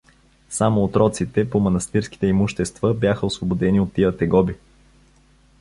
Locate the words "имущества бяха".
2.27-3.25